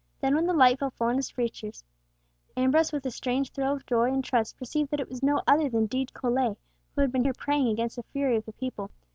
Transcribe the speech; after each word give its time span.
Then, 0.19 0.33
when 0.33 0.47
the 0.47 0.53
light 0.53 0.79
fell 0.79 0.89
full 0.89 1.09
on 1.09 1.17
his 1.17 1.29
features, 1.29 1.83
Ambrose 2.57 2.91
with 2.91 3.05
a 3.05 3.11
strange 3.11 3.51
thrill 3.51 3.73
of 3.73 3.85
joy 3.85 4.11
and 4.11 4.23
trust 4.23 4.57
perceived 4.57 4.89
that 4.89 4.99
it 4.99 5.09
was 5.09 5.21
no 5.21 5.43
other 5.45 5.69
than 5.69 5.85
Dean 5.85 6.07
Colet, 6.11 6.57
who 6.95 7.01
had 7.01 7.13
here 7.13 7.21
been 7.21 7.33
praying 7.33 7.67
against 7.67 7.97
the 7.97 8.01
fury 8.11 8.35
of 8.37 8.45
the 8.45 8.53
people. 8.53 8.89